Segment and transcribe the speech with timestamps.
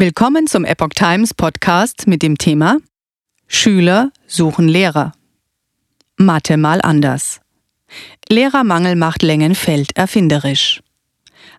[0.00, 2.76] Willkommen zum Epoch Times Podcast mit dem Thema
[3.48, 5.10] Schüler suchen Lehrer.
[6.16, 7.40] Mathe mal anders.
[8.28, 10.84] Lehrermangel macht Längenfeld erfinderisch.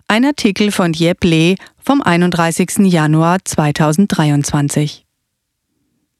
[0.08, 2.78] Ein Artikel von Jeb Lee vom 31.
[2.90, 5.06] Januar 2023.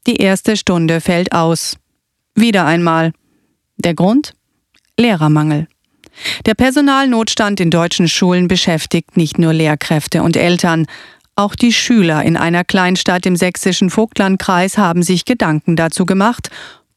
[0.06, 1.78] Die erste Stunde fällt aus.
[2.34, 3.12] Wieder einmal.
[3.78, 4.34] Der Grund?
[4.98, 5.68] Lehrermangel.
[6.44, 10.86] Der Personalnotstand in deutschen Schulen beschäftigt nicht nur Lehrkräfte und Eltern,
[11.36, 16.50] auch die Schüler in einer Kleinstadt im sächsischen Vogtlandkreis haben sich Gedanken dazu gemacht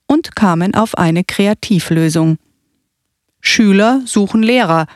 [0.05, 2.38] und kamen auf eine Kreativlösung.
[3.41, 4.88] Schüler suchen Lehrer.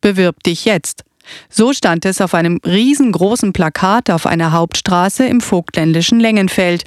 [0.00, 1.04] Bewirb dich jetzt.
[1.48, 6.84] So stand es auf einem riesengroßen Plakat auf einer Hauptstraße im vogtländischen Längenfeld.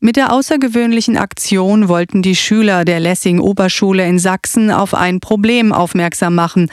[0.00, 5.72] Mit der außergewöhnlichen Aktion wollten die Schüler der Lessing Oberschule in Sachsen auf ein Problem
[5.72, 6.70] aufmerksam machen,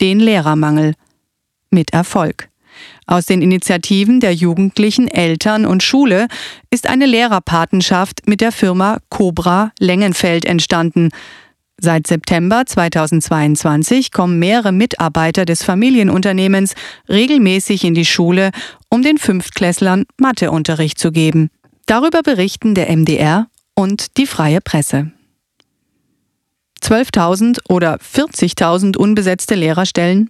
[0.00, 0.94] den Lehrermangel.
[1.70, 2.48] Mit Erfolg.
[3.08, 6.28] Aus den Initiativen der Jugendlichen, Eltern und Schule
[6.70, 11.08] ist eine Lehrerpatenschaft mit der Firma Cobra Längenfeld entstanden.
[11.80, 16.74] Seit September 2022 kommen mehrere Mitarbeiter des Familienunternehmens
[17.08, 18.50] regelmäßig in die Schule,
[18.90, 21.48] um den Fünftklässlern Matheunterricht zu geben.
[21.86, 25.12] Darüber berichten der MDR und die freie Presse.
[26.82, 30.28] 12.000 oder 40.000 unbesetzte Lehrerstellen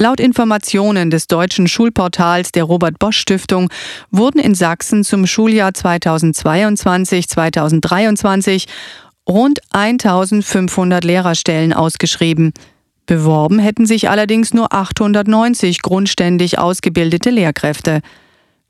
[0.00, 3.68] Laut Informationen des deutschen Schulportals der Robert Bosch Stiftung
[4.12, 8.68] wurden in Sachsen zum Schuljahr 2022-2023
[9.28, 12.52] rund 1500 Lehrerstellen ausgeschrieben.
[13.06, 18.00] Beworben hätten sich allerdings nur 890 grundständig ausgebildete Lehrkräfte.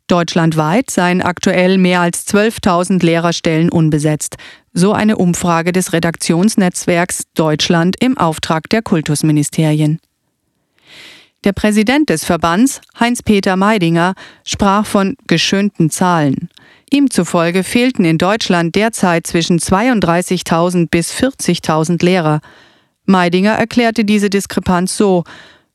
[0.07, 4.37] Deutschlandweit seien aktuell mehr als 12.000 Lehrerstellen unbesetzt,
[4.73, 10.01] so eine Umfrage des Redaktionsnetzwerks Deutschland im Auftrag der Kultusministerien.
[11.45, 16.49] Der Präsident des Verbands, Heinz-Peter Meidinger, sprach von geschönten Zahlen.
[16.91, 22.41] Ihm zufolge fehlten in Deutschland derzeit zwischen 32.000 bis 40.000 Lehrer.
[23.05, 25.25] Meidinger erklärte diese Diskrepanz so,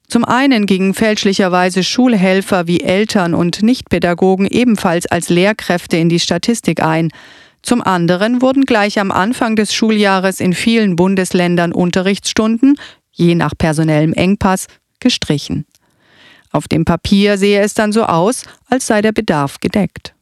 [0.08, 6.84] zum einen gingen fälschlicherweise Schulhelfer wie Eltern und Nichtpädagogen ebenfalls als Lehrkräfte in die Statistik
[6.84, 7.10] ein.
[7.64, 12.76] Zum anderen wurden gleich am Anfang des Schuljahres in vielen Bundesländern Unterrichtsstunden,
[13.12, 14.68] je nach personellem Engpass,
[15.04, 15.66] gestrichen.
[16.52, 20.16] Auf dem Papier sehe es dann so aus, als sei der Bedarf gedeckt.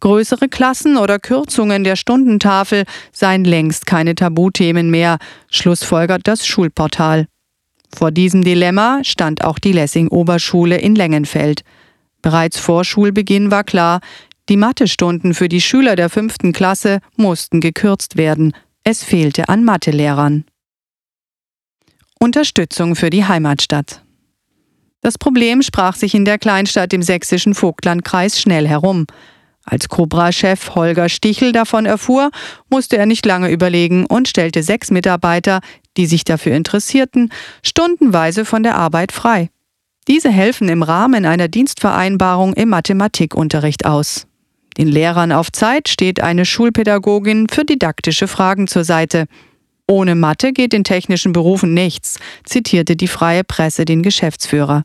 [0.00, 5.18] Größere Klassen oder Kürzungen der Stundentafel seien längst keine Tabuthemen mehr,
[5.50, 7.26] schlussfolgert das Schulportal.
[7.94, 11.62] Vor diesem Dilemma stand auch die Lessing Oberschule in Längenfeld.
[12.20, 14.00] Bereits vor Schulbeginn war klar,
[14.48, 18.52] die Mathestunden für die Schüler der fünften Klasse mussten gekürzt werden.
[18.84, 20.44] Es fehlte an Mathelehrern.
[22.18, 24.02] Unterstützung für die Heimatstadt.
[25.00, 29.06] Das Problem sprach sich in der Kleinstadt im sächsischen Vogtlandkreis schnell herum.
[29.64, 32.30] Als Cobra-Chef Holger Stichel davon erfuhr,
[32.70, 35.60] musste er nicht lange überlegen und stellte sechs Mitarbeiter,
[35.96, 37.32] die sich dafür interessierten,
[37.62, 39.50] stundenweise von der Arbeit frei.
[40.08, 44.26] Diese helfen im Rahmen einer Dienstvereinbarung im Mathematikunterricht aus.
[44.78, 49.26] Den Lehrern auf Zeit steht eine Schulpädagogin für didaktische Fragen zur Seite.
[49.88, 54.82] Ohne Mathe geht in technischen Berufen nichts, zitierte die freie Presse den Geschäftsführer.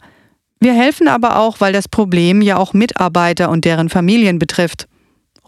[0.60, 4.88] Wir helfen aber auch, weil das Problem ja auch Mitarbeiter und deren Familien betrifft.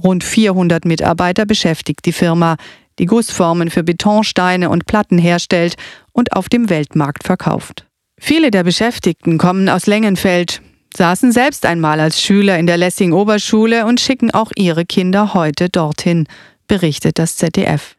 [0.03, 2.57] Rund 400 Mitarbeiter beschäftigt die Firma,
[2.97, 5.75] die Gussformen für Betonsteine und Platten herstellt
[6.11, 7.85] und auf dem Weltmarkt verkauft.
[8.19, 10.61] Viele der Beschäftigten kommen aus Längenfeld,
[10.95, 15.69] saßen selbst einmal als Schüler in der Lessing Oberschule und schicken auch ihre Kinder heute
[15.69, 16.27] dorthin,
[16.67, 17.95] berichtet das ZDF.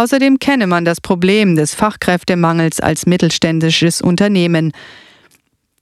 [0.00, 4.72] Außerdem kenne man das Problem des Fachkräftemangels als mittelständisches Unternehmen.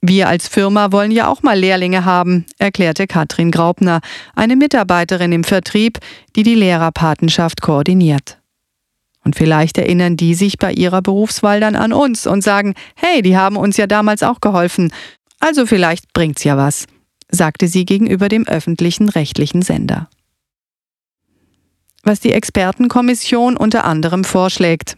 [0.01, 4.01] Wir als Firma wollen ja auch mal Lehrlinge haben, erklärte Katrin Graupner,
[4.35, 5.99] eine Mitarbeiterin im Vertrieb,
[6.35, 8.39] die die Lehrerpatenschaft koordiniert.
[9.23, 13.37] Und vielleicht erinnern die sich bei ihrer Berufswahl dann an uns und sagen, hey, die
[13.37, 14.91] haben uns ja damals auch geholfen,
[15.39, 16.87] also vielleicht bringt's ja was,
[17.31, 20.09] sagte sie gegenüber dem öffentlichen rechtlichen Sender
[22.03, 24.97] was die Expertenkommission unter anderem vorschlägt.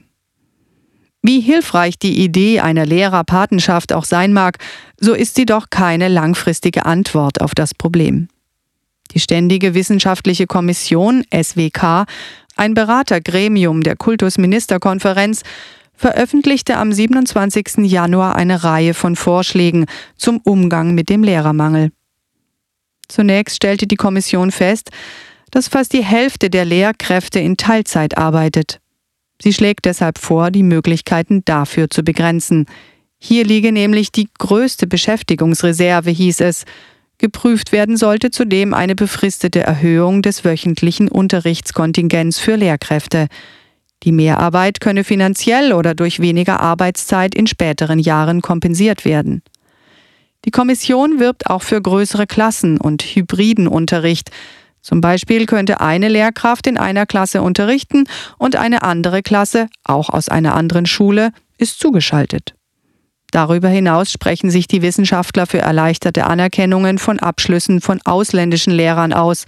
[1.24, 4.58] Wie hilfreich die Idee einer Lehrerpatenschaft auch sein mag,
[5.00, 8.28] so ist sie doch keine langfristige Antwort auf das Problem.
[9.12, 12.06] Die Ständige Wissenschaftliche Kommission SWK,
[12.56, 15.44] ein Beratergremium der Kultusministerkonferenz,
[15.94, 17.80] veröffentlichte am 27.
[17.80, 19.86] Januar eine Reihe von Vorschlägen
[20.18, 21.92] zum Umgang mit dem Lehrermangel.
[23.08, 24.90] Zunächst stellte die Kommission fest,
[25.52, 28.80] dass fast die Hälfte der Lehrkräfte in Teilzeit arbeitet.
[29.42, 32.66] Sie schlägt deshalb vor, die Möglichkeiten dafür zu begrenzen.
[33.20, 36.66] Hier liege nämlich die größte Beschäftigungsreserve, hieß es.
[37.18, 43.28] Geprüft werden sollte zudem eine befristete Erhöhung des wöchentlichen Unterrichtskontingents für Lehrkräfte.
[44.04, 49.44] Die Mehrarbeit könne finanziell oder durch weniger Arbeitszeit in späteren Jahren kompensiert werden.
[50.46, 54.32] Die Kommission wirbt auch für größere Klassen und hybriden Unterricht.
[54.82, 58.06] Zum Beispiel könnte eine Lehrkraft in einer Klasse unterrichten
[58.38, 62.56] und eine andere Klasse, auch aus einer anderen Schule, ist zugeschaltet.
[63.32, 69.46] Darüber hinaus sprechen sich die Wissenschaftler für erleichterte Anerkennungen von Abschlüssen von ausländischen Lehrern aus.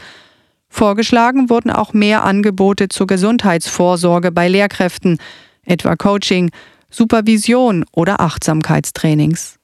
[0.70, 5.18] Vorgeschlagen wurden auch mehr Angebote zur Gesundheitsvorsorge bei Lehrkräften,
[5.66, 6.52] etwa Coaching,
[6.90, 9.60] Supervision oder Achtsamkeitstrainings.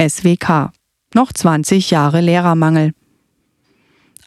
[0.00, 0.70] SWK.
[1.14, 2.92] Noch 20 Jahre Lehrermangel.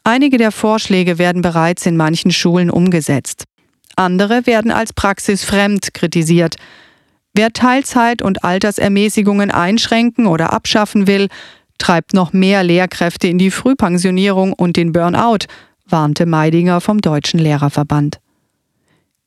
[0.04, 3.44] Einige der Vorschläge werden bereits in manchen Schulen umgesetzt.
[3.94, 6.56] Andere werden als praxisfremd kritisiert.
[7.34, 11.28] Wer Teilzeit- und Altersermäßigungen einschränken oder abschaffen will,
[11.78, 15.46] treibt noch mehr Lehrkräfte in die Frühpensionierung und den Burnout,
[15.86, 18.18] warnte Meidinger vom Deutschen Lehrerverband.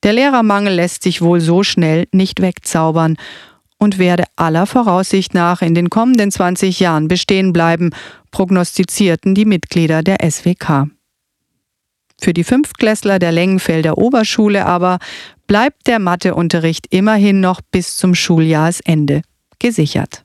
[0.03, 3.17] Der Lehrermangel lässt sich wohl so schnell nicht wegzaubern
[3.85, 7.91] und werde aller Voraussicht nach in den kommenden 20 Jahren bestehen bleiben,
[8.31, 10.87] prognostizierten die Mitglieder der SWK.
[12.19, 14.97] Für die Fünftklässler der Lengenfelder Oberschule aber
[15.45, 19.21] bleibt der Matheunterricht immerhin noch bis zum Schuljahresende
[19.59, 20.24] gesichert.